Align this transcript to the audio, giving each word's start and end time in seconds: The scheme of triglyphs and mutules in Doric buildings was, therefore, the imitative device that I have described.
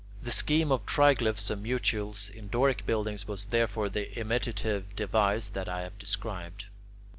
The 0.23 0.31
scheme 0.31 0.71
of 0.71 0.83
triglyphs 0.87 1.51
and 1.51 1.61
mutules 1.61 2.31
in 2.31 2.47
Doric 2.47 2.87
buildings 2.87 3.27
was, 3.27 3.45
therefore, 3.45 3.87
the 3.87 4.11
imitative 4.17 4.95
device 4.95 5.49
that 5.49 5.69
I 5.69 5.81
have 5.81 5.99
described. 5.99 6.65